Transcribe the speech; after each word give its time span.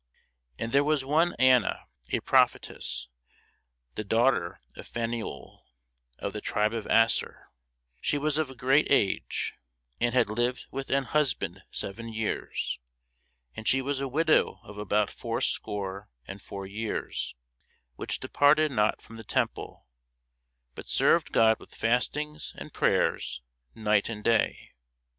And 0.57 0.71
there 0.71 0.83
was 0.83 1.05
one 1.05 1.35
Anna, 1.37 1.83
a 2.09 2.21
prophetess, 2.21 3.07
the 3.93 4.03
daughter 4.03 4.59
of 4.75 4.87
Phanuel, 4.87 5.63
of 6.17 6.33
the 6.33 6.41
tribe 6.41 6.73
of 6.73 6.87
Aser: 6.87 7.51
she 8.01 8.17
was 8.17 8.39
of 8.39 8.49
a 8.49 8.55
great 8.55 8.87
age, 8.91 9.53
and 9.99 10.15
had 10.15 10.27
lived 10.27 10.65
with 10.71 10.89
an 10.89 11.03
husband 11.03 11.61
seven 11.69 12.11
years; 12.11 12.79
and 13.55 13.67
she 13.67 13.79
was 13.79 13.99
a 14.01 14.07
widow 14.07 14.59
of 14.63 14.79
about 14.79 15.11
fourscore 15.11 16.09
and 16.25 16.41
four 16.41 16.65
years, 16.65 17.35
which 17.95 18.19
departed 18.19 18.71
not 18.71 19.03
from 19.03 19.17
the 19.17 19.23
temple, 19.23 19.85
but 20.73 20.87
served 20.87 21.31
God 21.31 21.59
with 21.59 21.75
fastings 21.75 22.55
and 22.57 22.73
prayers 22.73 23.43
night 23.75 24.09
and 24.09 24.23
day. 24.23 24.71